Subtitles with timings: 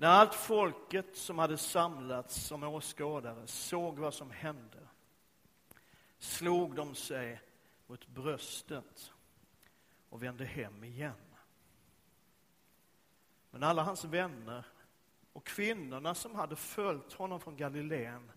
[0.00, 4.88] När allt folket som hade samlats som åskådare såg vad som hände
[6.18, 7.40] slog de sig
[7.86, 9.12] mot bröstet
[10.08, 11.14] och vände hem igen.
[13.50, 14.66] Men alla hans vänner
[15.32, 18.32] och kvinnorna som hade följt honom från Galileen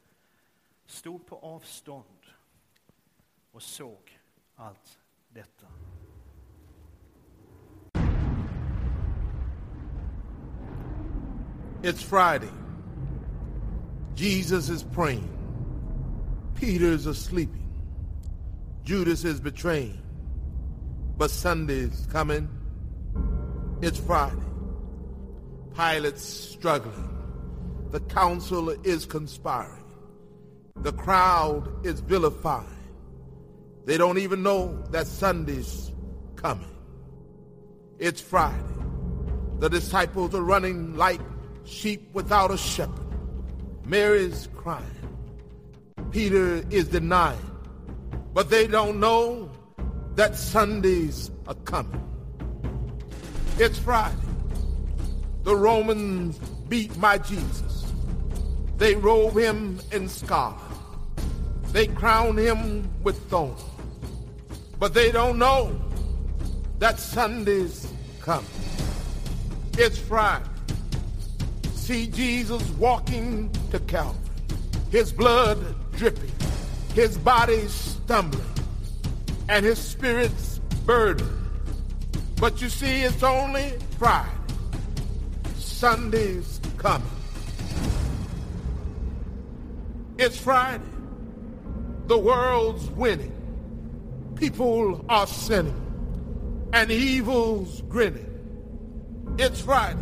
[0.86, 2.26] stod på avstånd
[3.52, 4.20] och såg
[4.56, 5.00] allt
[5.30, 5.68] detta.
[11.84, 12.52] It's Friday.
[14.14, 15.28] Jesus is praying.
[16.54, 17.50] Peter's asleep.
[18.84, 20.00] Judas is betraying.
[21.18, 22.48] But Sunday's coming.
[23.82, 24.36] It's Friday.
[25.76, 27.10] Pilate's struggling.
[27.90, 29.84] The council is conspiring.
[30.76, 32.68] The crowd is vilifying.
[33.86, 35.92] They don't even know that Sunday's
[36.36, 36.76] coming.
[37.98, 38.76] It's Friday.
[39.58, 41.22] The disciples are running like
[41.66, 43.06] sheep without a shepherd.
[43.86, 44.86] Mary's crying.
[46.12, 47.40] Peter is denying.
[48.34, 49.50] But they don't know
[50.16, 52.02] that Sundays are coming.
[53.58, 54.16] It's Friday.
[55.44, 56.38] The Romans
[56.70, 57.86] beat my Jesus.
[58.78, 60.60] They robe him in scarlet.
[61.72, 63.62] They crown him with thorns.
[64.80, 65.80] But they don't know
[66.80, 67.92] that Sunday's
[68.22, 68.50] coming.
[69.78, 70.51] It's Friday.
[71.82, 74.16] See Jesus walking to Calvary.
[74.92, 75.58] His blood
[75.98, 76.32] dripping.
[76.94, 78.46] His body stumbling.
[79.50, 81.28] And his spirit's burdened.
[82.40, 84.30] But you see, it's only Friday.
[85.56, 87.08] Sunday's coming.
[90.20, 90.84] It's Friday.
[92.06, 93.36] The world's winning.
[94.36, 96.70] People are sinning.
[96.74, 98.28] And evil's grinning.
[99.40, 99.98] It's Friday.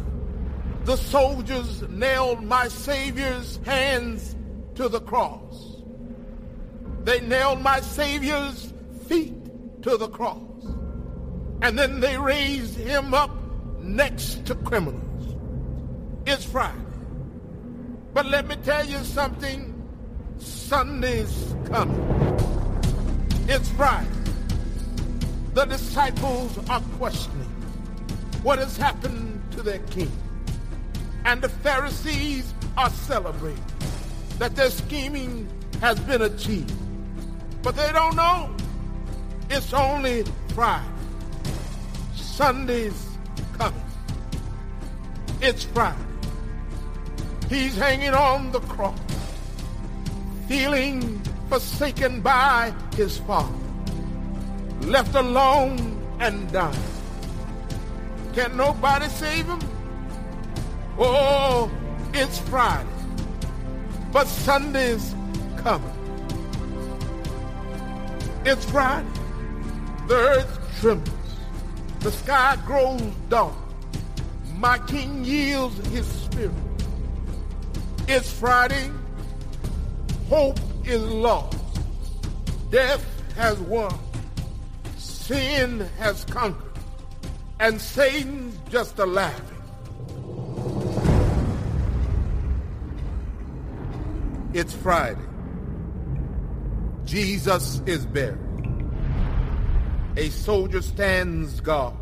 [0.85, 4.35] The soldiers nailed my Savior's hands
[4.75, 5.81] to the cross.
[7.03, 8.73] They nailed my Savior's
[9.08, 9.33] feet
[9.83, 10.42] to the cross.
[11.61, 13.31] And then they raised him up
[13.81, 15.36] next to criminals.
[16.26, 16.77] It's Friday.
[18.14, 19.75] But let me tell you something.
[20.37, 22.37] Sunday's coming.
[23.48, 24.08] It's Friday.
[25.54, 27.49] The disciples are questioning
[28.43, 30.11] what has happened to their king.
[31.25, 33.63] And the Pharisees are celebrating
[34.37, 35.47] that their scheming
[35.81, 36.73] has been achieved.
[37.61, 38.55] But they don't know
[39.49, 40.85] it's only Friday.
[42.13, 43.07] Sunday's
[43.57, 43.81] coming.
[45.41, 45.97] It's Friday.
[47.49, 48.99] He's hanging on the cross,
[50.47, 51.19] feeling
[51.49, 53.57] forsaken by his father,
[54.81, 56.80] left alone and dying.
[58.33, 59.59] Can nobody save him?
[61.02, 61.71] Oh,
[62.14, 62.89] it's Friday,
[64.11, 65.15] but Sunday's
[65.55, 65.89] coming.
[68.43, 69.08] It's Friday.
[70.10, 71.15] The earth trembles.
[72.02, 73.55] The sky grows dark.
[74.58, 76.52] My king yields his spirit.
[78.10, 78.92] It's Friday.
[80.27, 81.58] Hope is lost.
[82.71, 83.05] Death
[83.37, 83.98] has won.
[84.98, 86.73] Sin has conquered.
[87.61, 89.48] And Satan's just a laughing.
[94.59, 95.21] It's Friday.
[97.05, 98.37] Jesus is buried.
[100.17, 101.95] A soldier stands guard,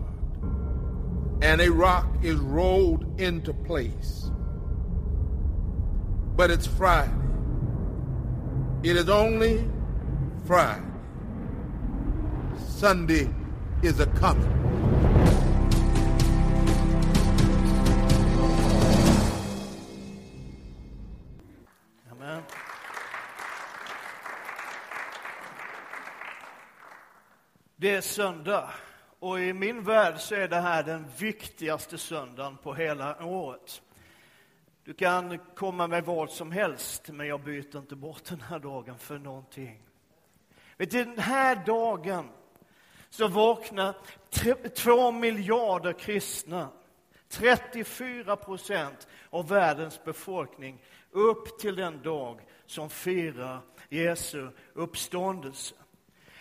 [1.44, 4.32] and a rock is rolled into place.
[6.36, 7.14] But it's Friday.
[8.82, 9.64] It is only
[10.46, 10.82] Friday.
[12.58, 13.30] Sunday
[13.84, 14.57] is a coming.
[27.88, 28.70] Det är söndag
[29.20, 33.82] och i min värld så är det här den viktigaste söndagen på hela året.
[34.84, 38.98] Du kan komma med vad som helst, men jag byter inte bort den här dagen
[38.98, 39.82] för någonting.
[40.78, 42.30] Vet du, den här dagen
[43.10, 43.96] så vaknar
[44.70, 46.70] två miljarder kristna,
[47.30, 53.60] 34 procent av världens befolkning, upp till den dag som firar
[53.90, 55.76] Jesu uppståndelse.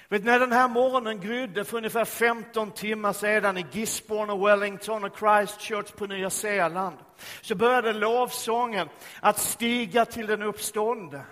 [0.09, 5.05] Vet, när den här morgonen grydde för ungefär 15 timmar sedan i Gisborne och Wellington
[5.05, 6.97] och Christchurch på Nya Zeeland
[7.41, 8.89] så började lovsången
[9.21, 11.23] att stiga till den uppståndne.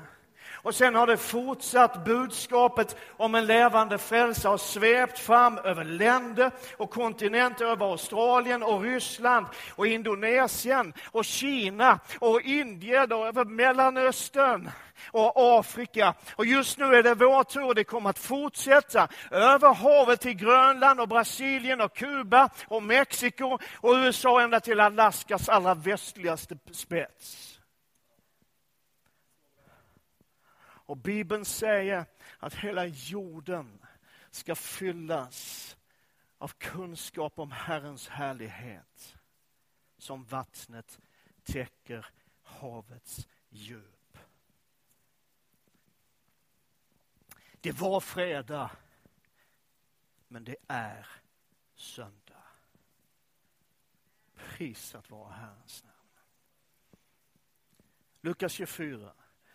[0.64, 6.50] Och sen har det fortsatt budskapet om en levande frälsare har svept fram över länder
[6.76, 14.70] och kontinenter, över Australien och Ryssland och Indonesien och Kina och Indien och över Mellanöstern
[15.10, 16.14] och Afrika.
[16.36, 17.74] Och just nu är det vår tur.
[17.74, 23.94] Det kommer att fortsätta över havet till Grönland och Brasilien och Kuba och Mexiko och
[23.94, 27.53] USA ända till Alaskas allra västligaste spets.
[30.86, 32.06] Och Bibeln säger
[32.38, 33.86] att hela jorden
[34.30, 35.76] ska fyllas
[36.38, 39.16] av kunskap om Herrens härlighet
[39.98, 41.00] som vattnet
[41.44, 42.06] täcker
[42.42, 44.18] havets djup.
[47.60, 48.70] Det var fredag,
[50.28, 51.06] men det är
[51.74, 52.44] söndag.
[54.34, 55.94] Prisat vara Herrens namn.
[58.20, 59.12] Lukas 24.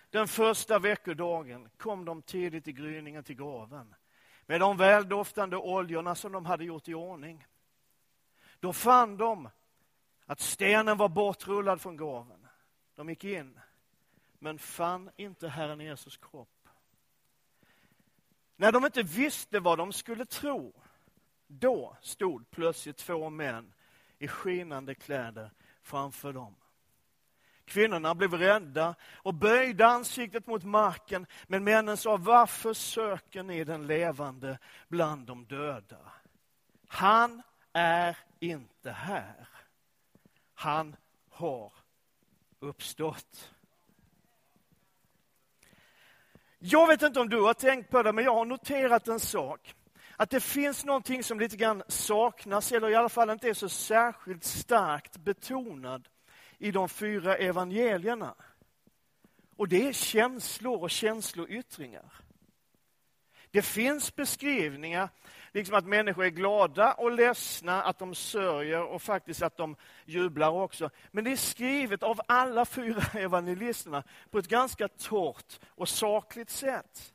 [0.09, 3.95] Den första veckodagen kom de tidigt i gryningen till graven
[4.45, 7.47] med de väldoftande oljorna som de hade gjort i ordning.
[8.59, 9.49] Då fann de
[10.25, 12.47] att stenen var bortrullad från graven.
[12.95, 13.59] De gick in,
[14.39, 16.67] men fann inte Herren Jesus kropp.
[18.55, 20.73] När de inte visste vad de skulle tro,
[21.47, 23.73] då stod plötsligt två män
[24.17, 25.51] i skinande kläder
[25.81, 26.55] framför dem.
[27.69, 33.87] Kvinnorna blev rädda och böjde ansiktet mot marken, men männen sa, varför söker ni den
[33.87, 34.57] levande
[34.87, 36.11] bland de döda?
[36.87, 37.41] Han
[37.73, 39.47] är inte här.
[40.53, 40.95] Han
[41.29, 41.71] har
[42.59, 43.53] uppstått.
[46.59, 49.75] Jag vet inte om du har tänkt på det, men jag har noterat en sak.
[50.15, 53.69] Att det finns någonting som lite grann saknas, eller i alla fall inte är så
[53.69, 56.07] särskilt starkt betonad
[56.59, 58.35] i de fyra evangelierna.
[59.55, 62.13] Och det är känslor och känsloyttringar.
[63.51, 65.09] Det finns beskrivningar,
[65.53, 69.75] liksom att människor är glada och ledsna, att de sörjer och faktiskt att de
[70.05, 70.89] jublar också.
[71.11, 77.13] Men det är skrivet av alla fyra evangelisterna på ett ganska torrt och sakligt sätt.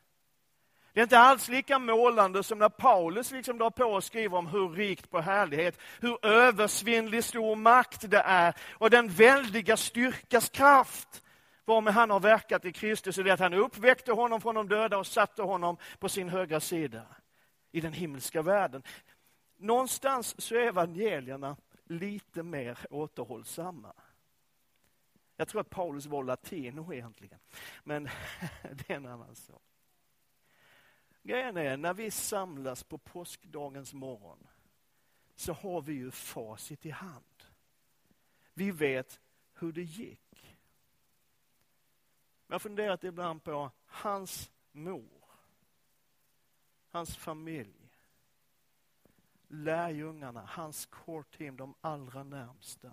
[0.95, 4.47] Det är inte alls lika målande som när Paulus liksom drar på och skriver om
[4.47, 11.23] hur rikt på härlighet, hur översvinnlig stor makt det är och den väldiga styrkas kraft
[11.65, 14.97] varmed han har verkat i Kristus, och det att han uppväckte honom från de döda
[14.97, 17.05] och satte honom på sin högra sida
[17.71, 18.83] i den himmelska världen.
[19.57, 23.93] Någonstans så är evangelierna lite mer återhållsamma.
[25.37, 27.39] Jag tror att Paulus var latino egentligen,
[27.83, 28.03] men
[28.61, 29.61] det är en annan sak.
[31.25, 34.47] Grejen är, när vi samlas på påskdagens morgon
[35.35, 37.43] så har vi ju facit i hand.
[38.53, 39.19] Vi vet
[39.53, 40.57] hur det gick.
[42.47, 45.23] Jag har funderat ibland på hans mor,
[46.89, 47.89] hans familj,
[49.47, 52.91] lärjungarna, hans core team, de allra närmsta.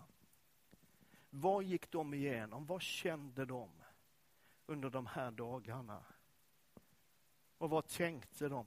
[1.30, 2.66] Vad gick de igenom?
[2.66, 3.70] Vad kände de
[4.66, 6.04] under de här dagarna?
[7.62, 8.66] Och vad tänkte de?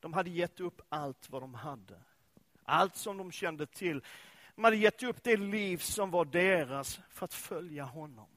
[0.00, 2.00] De hade gett upp allt vad de hade.
[2.62, 4.04] Allt som de kände till.
[4.54, 8.28] De hade gett upp det liv som var deras för att följa honom.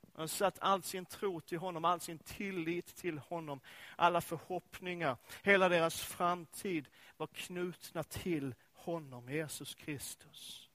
[0.00, 3.60] De hade satt all sin tro till honom, all sin tillit till honom.
[3.96, 10.68] Alla förhoppningar, hela deras framtid var knutna till honom, Jesus Kristus.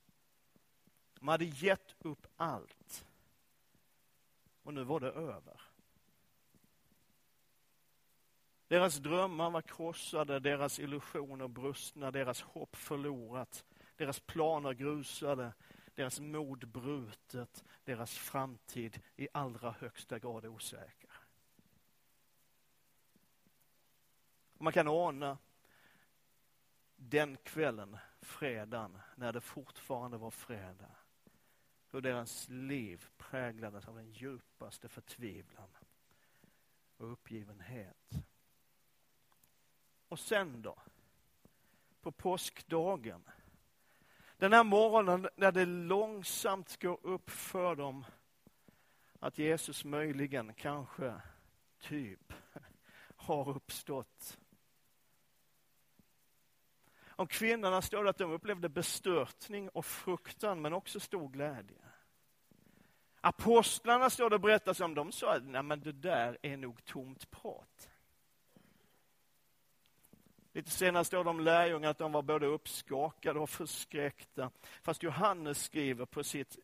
[1.20, 3.06] De hade gett upp allt.
[4.64, 5.67] Och nu var det över.
[8.68, 15.54] Deras drömmar var krossade, deras illusioner brustna, deras hopp förlorat, deras planer grusade,
[15.96, 21.12] deras mod brutet, deras framtid i allra högsta grad osäker.
[24.54, 25.38] Man kan ana
[26.96, 30.96] den kvällen, fredagen, när det fortfarande var fredag,
[31.92, 35.70] hur deras liv präglades av den djupaste förtvivlan
[36.98, 38.28] och uppgivenhet.
[40.08, 40.78] Och sen då?
[42.02, 43.30] På påskdagen.
[44.38, 48.06] Den här morgonen när det långsamt går upp för dem
[49.20, 51.14] att Jesus möjligen, kanske,
[51.80, 52.34] typ,
[53.16, 54.38] har uppstått.
[57.06, 61.78] Om kvinnorna står det att de upplevde bestörtning och fruktan, men också stor glädje.
[63.22, 67.87] Apostlarna står det och berättas om, de sa att det där är nog tomt prat.
[70.58, 74.52] Lite senare står det om lärjungarna att de var både uppskakade och förskräckta.
[74.82, 76.58] Fast Johannes skriver på sitt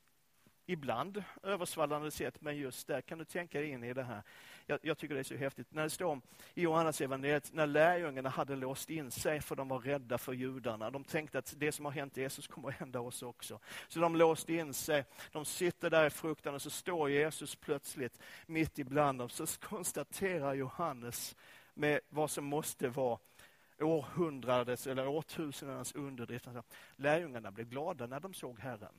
[0.65, 4.21] ibland översvallande sätt, men just där kan du tänka dig in i det här.
[4.65, 5.67] Jag, jag tycker det är så häftigt.
[5.71, 6.21] När det står om,
[6.53, 10.91] i Johannes evangeliet, när lärjungarna hade låst in sig för de var rädda för judarna.
[10.91, 13.59] De tänkte att det som har hänt Jesus kommer att hända oss också.
[13.87, 15.05] Så de låste in sig.
[15.31, 19.29] De sitter där i fruktan och så står Jesus plötsligt mitt ibland dem.
[19.29, 21.35] Så konstaterar Johannes
[21.73, 23.19] med vad som måste vara
[23.83, 26.47] århundradets eller årtusendenas underdrift.
[26.47, 26.63] Alltså,
[26.95, 28.93] lärjungarna blev glada när de såg Herren.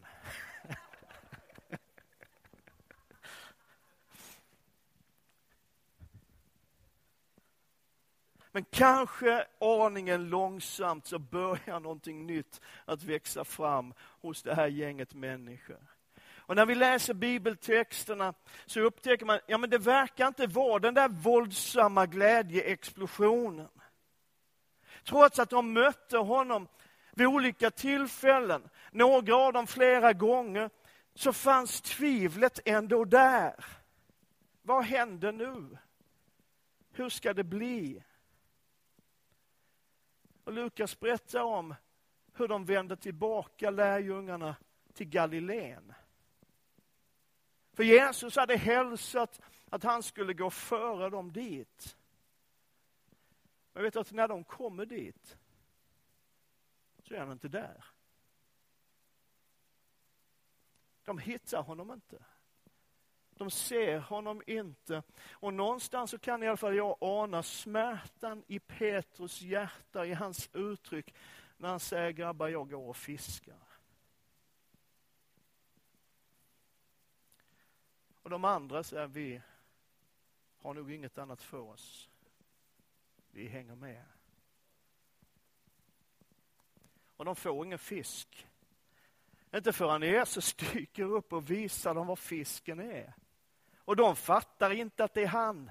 [8.54, 15.14] Men kanske aningen långsamt så börjar någonting nytt att växa fram hos det här gänget
[15.14, 15.80] människor.
[16.46, 18.34] Och när vi läser bibeltexterna
[18.66, 23.68] så upptäcker man, ja men det verkar inte vara den där våldsamma glädjeexplosionen.
[25.04, 26.68] Trots att de mötte honom
[27.12, 30.70] vid olika tillfällen, några av dem flera gånger,
[31.14, 33.64] så fanns tvivlet ändå där.
[34.62, 35.78] Vad händer nu?
[36.92, 38.04] Hur ska det bli?
[40.44, 41.74] Och Lukas berättar om
[42.34, 44.56] hur de vände tillbaka lärjungarna
[44.94, 45.92] till Galileen.
[47.72, 51.96] För Jesus hade hälsat att han skulle gå före dem dit.
[53.74, 55.38] Men vet du att när de kommer dit
[57.02, 57.84] så är han inte där.
[61.04, 62.24] De hittar honom inte.
[63.30, 65.02] De ser honom inte.
[65.30, 70.50] Och någonstans så kan i alla fall jag ana smärtan i Petrus hjärta, i hans
[70.52, 71.14] uttryck,
[71.56, 73.58] när han säger grabbar, jag går och fiskar.
[78.22, 79.42] Och de andra säger, vi
[80.56, 82.10] har nog inget annat för oss.
[83.34, 84.04] Vi hänger med.
[87.16, 88.46] Och de får ingen fisk.
[89.54, 93.14] Inte förrän Jesus dyker upp och visar dem var fisken är.
[93.78, 95.70] Och de fattar inte att det är han.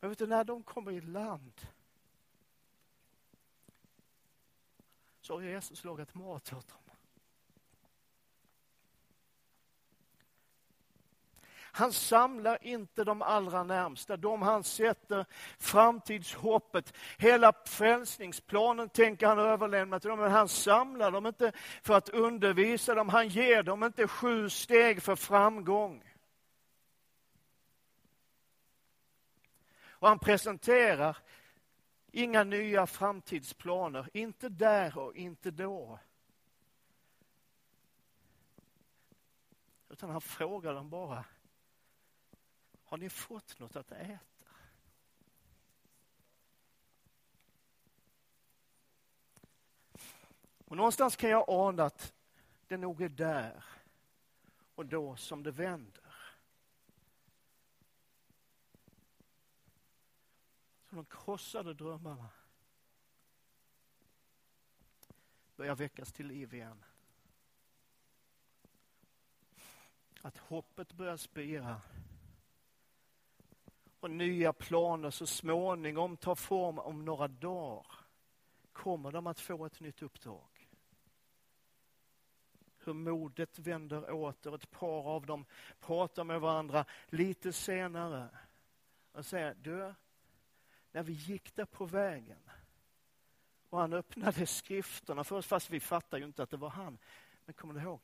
[0.00, 1.66] Men vet du, när de kommer i land
[5.20, 6.83] så har Jesus lagat mat åt dem.
[11.76, 15.26] Han samlar inte de allra närmsta, de han sätter
[15.58, 16.94] framtidshoppet.
[17.18, 21.52] Hela frälsningsplanen tänker han överlämna till dem, men han samlar dem inte
[21.82, 23.08] för att undervisa dem.
[23.08, 26.12] Han ger dem inte sju steg för framgång.
[29.86, 31.16] Och han presenterar
[32.12, 35.98] inga nya framtidsplaner, inte där och inte då.
[39.88, 41.24] Utan han frågar dem bara,
[42.84, 44.18] har ni fått något att äta?
[50.64, 52.12] Och någonstans kan jag ana att
[52.66, 53.64] det nog är där
[54.74, 56.14] och då som det vänder.
[60.90, 62.28] Så de krossade drömmarna
[65.56, 66.84] börjar väckas till liv igen.
[70.22, 71.80] Att hoppet börjar spira
[74.04, 77.86] och nya planer så småningom tar form om några dagar
[78.72, 80.70] kommer de att få ett nytt uppdrag.
[82.78, 84.54] Hur modet vänder åter.
[84.54, 85.44] Ett par av dem
[85.80, 88.28] pratar med varandra lite senare
[89.12, 89.94] och säger, du,
[90.92, 92.50] när vi gick där på vägen
[93.70, 96.98] och han öppnade skrifterna för oss, fast vi fattar ju inte att det var han.
[97.44, 98.00] Men kommer du ihåg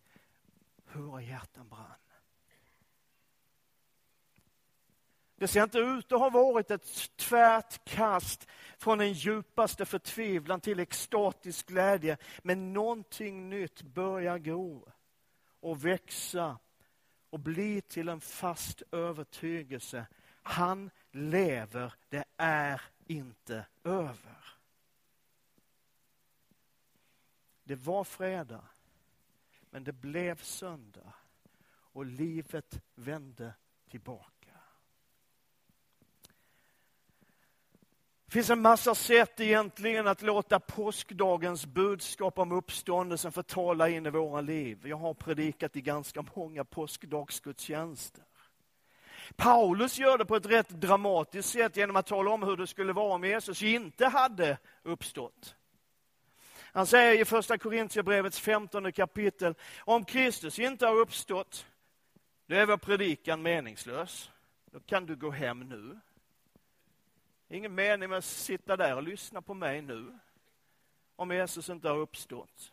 [0.86, 2.09] hur våra hjärtan brann?
[5.40, 10.80] Det ser inte ut att ha varit ett tvärt kast från den djupaste förtvivlan till
[10.80, 12.16] extatisk glädje.
[12.42, 14.92] Men någonting nytt börjar gro
[15.60, 16.58] och växa
[17.30, 20.06] och bli till en fast övertygelse.
[20.42, 24.44] Han lever, det är inte över.
[27.64, 28.64] Det var fredag,
[29.70, 31.12] men det blev söndag
[31.70, 33.54] och livet vände
[33.90, 34.39] tillbaka.
[38.30, 44.06] Det finns en massa sätt egentligen att låta påskdagens budskap om uppståndelsen få tala in
[44.06, 44.78] i våra liv.
[44.84, 48.24] Jag har predikat i ganska många påskdagsgudstjänster.
[49.36, 52.92] Paulus gör det på ett rätt dramatiskt sätt genom att tala om hur det skulle
[52.92, 55.54] vara om Jesus inte hade uppstått.
[56.58, 61.66] Han säger i första Korintierbrevets 15 kapitel, om Kristus inte har uppstått,
[62.46, 64.30] då är vår predikan meningslös.
[64.72, 66.00] Då kan du gå hem nu.
[67.52, 70.18] Ingen mening med att sitta där och lyssna på mig nu,
[71.16, 72.72] om Jesus inte har uppstått.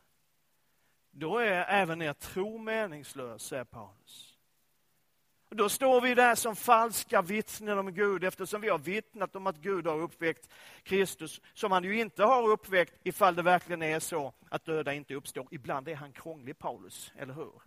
[1.11, 4.37] då är även er tro meningslös, säger Paulus.
[5.49, 9.47] Och då står vi där som falska vittnen om Gud eftersom vi har vittnat om
[9.47, 10.49] att Gud har uppväckt
[10.83, 15.13] Kristus som han ju inte har uppväckt ifall det verkligen är så att döda inte
[15.13, 15.47] uppstår.
[15.51, 17.61] Ibland är han krånglig, Paulus, eller hur?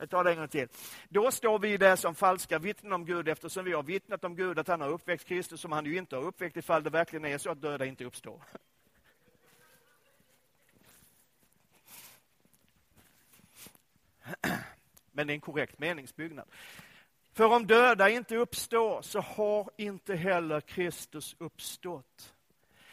[0.00, 0.68] Jag tar det en gång till.
[1.08, 4.58] Då står vi där som falska vittnen om Gud eftersom vi har vittnat om Gud
[4.58, 7.38] att han har uppväckt Kristus som han ju inte har uppväckt ifall det verkligen är
[7.38, 8.42] så att döda inte uppstår.
[15.12, 16.48] Men det är en korrekt meningsbyggnad.
[17.32, 22.34] För om döda inte uppstår så har inte heller Kristus uppstått.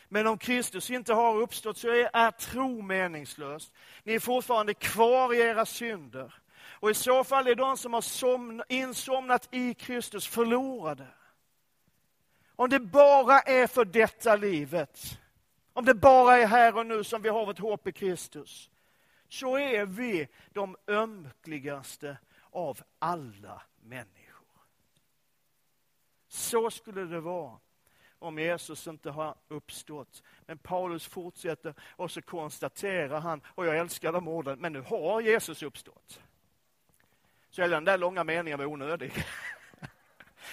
[0.10, 3.74] Men om Kristus inte har uppstått så är, tro meningslöst.
[4.04, 6.34] Ni är fortfarande kvar i era synder.
[6.80, 11.08] Och i så fall är de som har insomnat i Kristus förlorade.
[12.56, 15.20] Om det bara är för detta livet,
[15.74, 18.70] om det bara är här och nu som vi har vårt hopp i Kristus,
[19.30, 22.18] så är vi de ömkligaste
[22.52, 24.62] av alla människor.
[26.28, 27.58] Så skulle det vara
[28.20, 30.24] om Jesus inte har uppstått.
[30.46, 35.22] Men Paulus fortsätter och så konstaterar han, och jag älskar de orden, men nu har
[35.22, 36.22] Jesus uppstått.
[37.50, 39.14] Så hela den där långa meningen var onödig.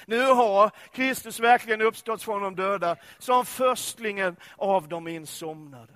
[0.07, 5.93] Nu har Kristus verkligen uppstått från de döda som förstlingen av de insomnade.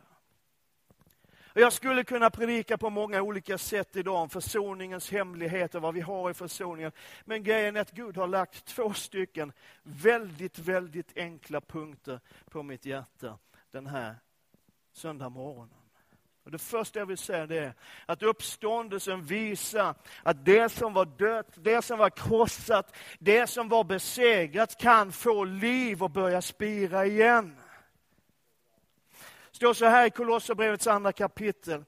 [1.54, 6.30] Jag skulle kunna predika på många olika sätt idag om försoningens hemligheter, vad vi har
[6.30, 6.92] i försoningen.
[7.24, 9.52] Men grejen är att Gud har lagt två stycken
[9.82, 13.38] väldigt, väldigt enkla punkter på mitt hjärta
[13.70, 14.14] den här
[14.92, 15.77] söndag morgonen.
[16.48, 17.74] Och det första jag vill säga är
[18.06, 23.84] att uppståndelsen visar att det som var dött, det som var krossat, det som var
[23.84, 27.56] besegrat kan få liv och börja spira igen
[29.50, 31.84] Det står så här i Kolosserbrevets andra kapitel.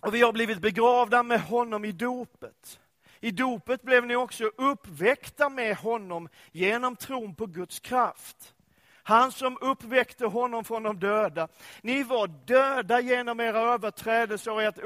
[0.00, 2.80] Och vi har blivit begravda med honom i dopet.
[3.20, 8.54] I dopet blev ni också uppväckta med honom genom tron på Guds kraft.
[9.02, 11.48] Han som uppväckte honom från de döda.
[11.82, 14.78] Ni var döda genom era överträdelser och ert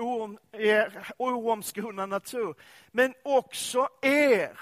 [0.52, 2.54] er oomskurna natur.
[2.92, 4.60] Men också er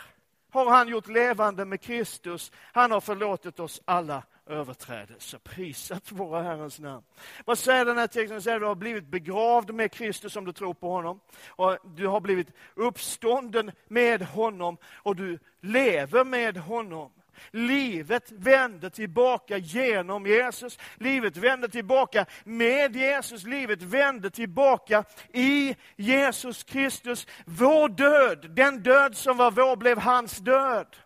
[0.51, 2.53] har han gjort levande med Kristus.
[2.73, 5.39] Han har förlåtit oss alla överträdelser.
[5.39, 7.05] Prisat våra Herrens namn.
[7.45, 8.35] Vad säger den här texten?
[8.35, 11.21] Den säger att du har blivit begravd med Kristus om du tror på honom.
[11.49, 17.11] Och du har blivit uppstånden med honom och du lever med honom.
[17.51, 20.79] Livet vänder tillbaka genom Jesus.
[20.97, 23.45] Livet vänder tillbaka med Jesus.
[23.45, 27.27] Livet vänder tillbaka i Jesus Kristus.
[27.45, 30.97] Vår död, den död som var vår, blev hans död.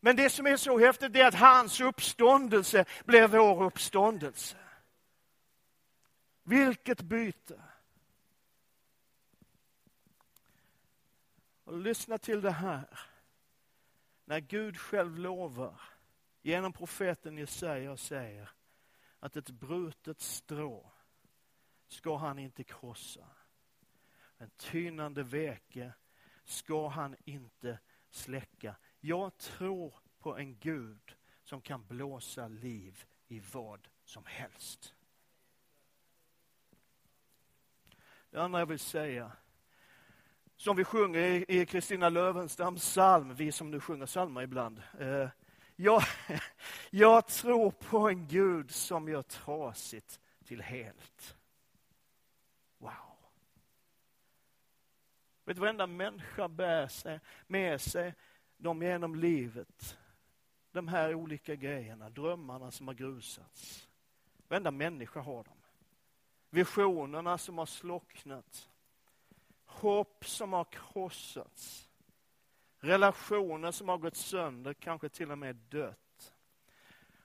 [0.00, 4.56] Men det som är så häftigt är att hans uppståndelse blev vår uppståndelse.
[6.42, 7.60] Vilket byte!
[11.64, 13.13] Och lyssna till det här.
[14.24, 15.80] När Gud själv lovar
[16.42, 18.50] genom profeten Jesaja och säger
[19.18, 20.92] att ett brutet strå
[21.88, 23.26] ska han inte krossa.
[24.36, 25.92] En tynande veke
[26.44, 27.78] ska han inte
[28.10, 28.76] släcka.
[29.00, 34.94] Jag tror på en Gud som kan blåsa liv i vad som helst.
[38.30, 39.32] Det andra jag vill säga,
[40.64, 44.82] som vi sjunger i Kristina Löwenstams psalm, vi som nu sjunger psalmer ibland.
[45.00, 45.28] Eh,
[45.76, 46.02] jag,
[46.90, 51.36] jag tror på en Gud som gör trasigt till helt.
[52.78, 52.90] Wow.
[55.44, 58.14] Vet du, varenda människa bär sig, med sig
[58.56, 59.98] dem genom livet.
[60.72, 63.88] De här olika grejerna, drömmarna som har grusats.
[64.48, 65.58] Varenda människa har dem.
[66.50, 68.70] Visionerna som har slocknat.
[69.80, 71.88] Hopp som har krossats.
[72.78, 75.98] Relationer som har gått sönder, kanske till och med dött.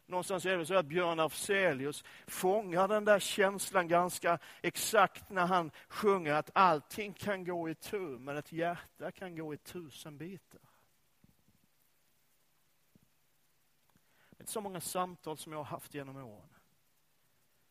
[0.06, 5.72] Någonstans är det så att Björn Afzelius fångar den där känslan ganska exakt när han
[5.88, 10.62] sjunger att allting kan gå i tur, men ett hjärta kan gå i tusen bitar.
[14.30, 16.50] Det är så många samtal som jag har haft genom åren.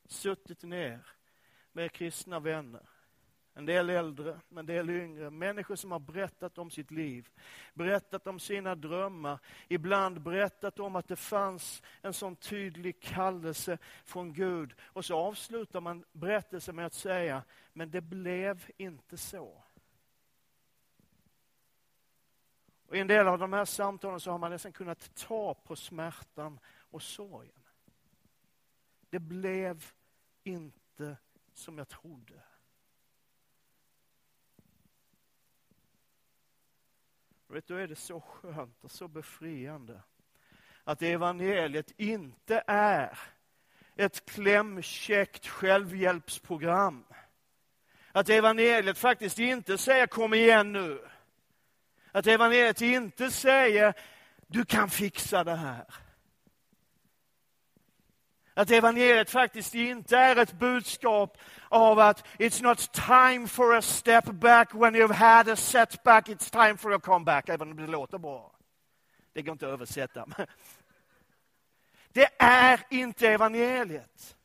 [0.05, 1.07] Suttit ner
[1.73, 2.89] med kristna vänner.
[3.59, 5.31] En del äldre, en del yngre.
[5.31, 7.29] Människor som har berättat om sitt liv.
[7.75, 9.39] Berättat om sina drömmar.
[9.69, 14.75] Ibland berättat om att det fanns en sån tydlig kallelse från Gud.
[14.81, 17.43] Och så avslutar man berättelsen med att säga,
[17.73, 19.63] men det blev inte så.
[22.87, 25.77] Och I en del av de här samtalen så har man nästan kunnat ta på
[25.77, 26.59] smärtan
[26.91, 27.63] och sorgen.
[29.11, 29.85] Det blev
[30.45, 31.17] inte
[31.53, 32.43] som jag trodde.
[37.51, 40.03] Vet du, är det så skönt och så befriande
[40.85, 43.19] att evangeliet inte är
[43.97, 47.05] ett klämkäckt självhjälpsprogram.
[48.13, 51.09] Att evangeliet faktiskt inte säger kom igen nu.
[52.13, 53.95] Att evangeliet inte säger
[54.47, 55.85] du kan fixa det här.
[58.59, 64.25] Att evangeliet faktiskt inte är ett budskap av att it's not time for a step
[64.25, 68.19] back when you've had a setback, it's time for a comeback, även om det låter
[68.19, 68.57] bra.
[69.33, 70.27] Det går inte att översätta.
[72.13, 74.37] Det är inte evangeliet.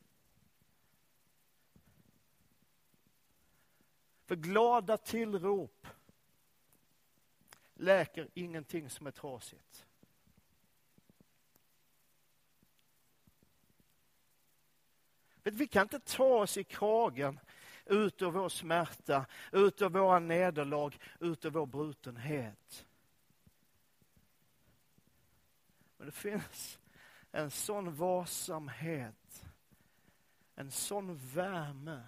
[4.26, 5.88] För glada tillrop
[7.76, 9.86] läker ingenting som är trasigt.
[15.44, 17.40] Vi kan inte ta oss i kragen
[17.86, 22.86] ut ur vår smärta, ut ur våra nederlag, ut ur vår brutenhet.
[25.98, 26.80] Men det finns
[27.32, 29.46] en sån varsamhet,
[30.56, 32.04] en sån värme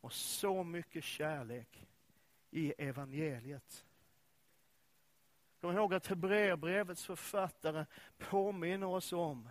[0.00, 1.86] och så mycket kärlek
[2.50, 3.86] i evangeliet.
[5.60, 7.86] Kom ihåg att Hebreerbrevets författare
[8.18, 9.48] påminner oss om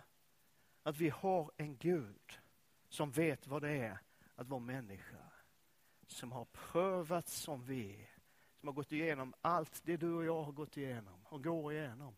[0.82, 2.40] att vi har en Gud
[2.94, 3.98] som vet vad det är
[4.34, 5.32] att vara människa.
[6.06, 8.08] Som har prövat som vi
[8.58, 12.16] som har gått igenom allt det du och jag har gått igenom och går igenom,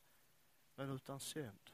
[0.75, 1.71] men utan synd.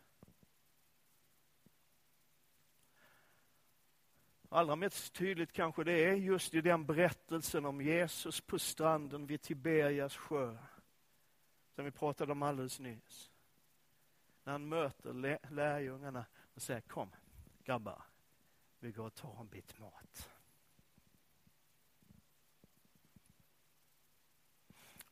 [4.49, 9.43] Allra mest tydligt kanske det är just i den berättelsen om Jesus på stranden vid
[9.43, 10.57] Tiberias sjö,
[11.75, 13.31] som vi pratade om alldeles nyss.
[14.45, 15.13] När han möter
[15.51, 17.11] lärjungarna och säger kom
[17.65, 18.03] grabbar,
[18.83, 20.29] vi går och tar en bit mat.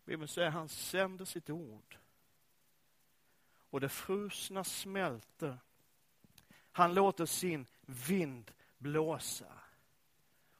[0.04, 1.98] Bibeln säger att han sänder sitt ord
[3.70, 5.58] och det frusna smälter.
[6.72, 9.52] Han låter sin vind blåsa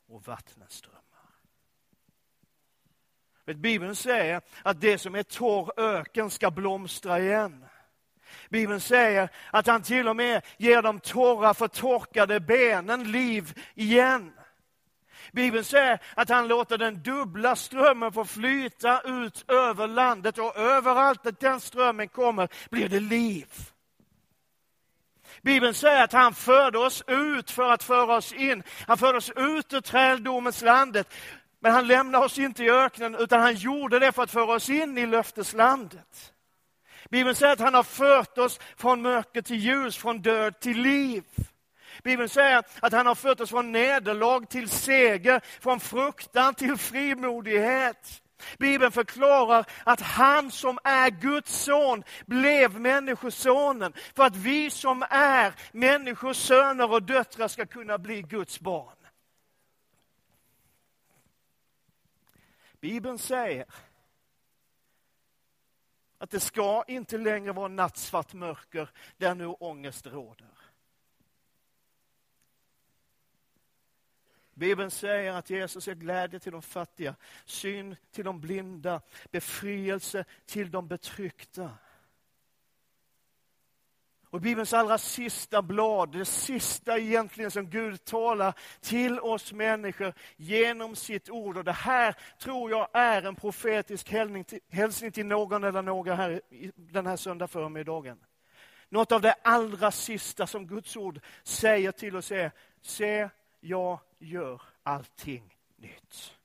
[0.07, 1.01] och vattnet strömmar.
[3.45, 7.65] Bibeln säger att det som är torr öken ska blomstra igen.
[8.49, 14.33] Bibeln säger att han till och med ger de torra förtorkade benen liv igen.
[15.33, 21.23] Bibeln säger att han låter den dubbla strömmen få flyta ut över landet och överallt
[21.23, 23.47] där den strömmen kommer blir det liv.
[25.43, 28.63] Bibeln säger att han förde oss ut för att föra oss in.
[28.87, 31.15] Han förde oss ut ur träldomens landet.
[31.61, 34.69] Men han lämnade oss inte i öknen, utan han gjorde det för att föra oss
[34.69, 36.33] in i löfteslandet.
[37.11, 41.25] Bibeln säger att han har fört oss från mörker till ljus, från död till liv.
[42.03, 48.23] Bibeln säger att han har fört oss från nederlag till seger, från fruktan till frimodighet.
[48.59, 55.55] Bibeln förklarar att han som är Guds son blev människosonen för att vi som är
[55.73, 58.97] människors söner och döttrar ska kunna bli Guds barn.
[62.81, 63.65] Bibeln säger
[66.21, 70.49] att det ska inte längre vara nattsvart mörker där nu ångest råder.
[74.55, 80.71] Bibeln säger att Jesus är glädje till de fattiga, syn till de blinda, befrielse till
[80.71, 81.71] de betryckta.
[84.31, 90.97] Och Bibelns allra sista blad, det sista egentligen som Gud talar till oss människor genom
[90.97, 91.57] sitt ord.
[91.57, 94.11] Och det här tror jag är en profetisk
[94.69, 96.41] hälsning till någon eller några här
[96.75, 98.19] den här söndag förmiddagen.
[98.89, 103.29] Något av det allra sista som Guds ord säger till oss är, se,
[103.61, 106.40] jag gör allting nytt.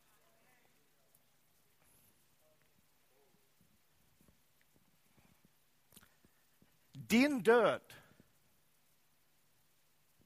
[7.07, 7.93] Din död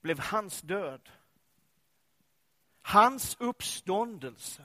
[0.00, 1.10] blev hans död.
[2.82, 4.64] Hans uppståndelse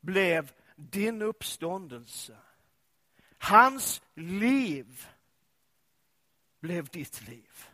[0.00, 2.38] blev din uppståndelse.
[3.38, 5.06] Hans liv
[6.60, 7.68] blev ditt liv.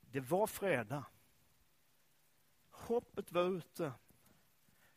[0.00, 1.04] Det var fredag.
[2.70, 3.92] Hoppet var ute.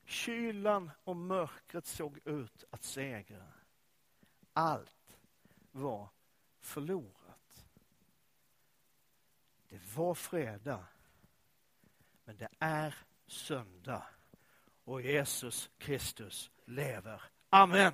[0.06, 3.54] Kylan och mörkret såg ut att segra.
[4.54, 5.05] Allt
[5.76, 6.10] var
[6.60, 7.66] förlorat.
[9.70, 10.86] Det var fredag,
[12.24, 12.96] men det är
[13.28, 14.04] söndag
[14.84, 17.22] och Jesus Kristus lever.
[17.50, 17.94] Amen.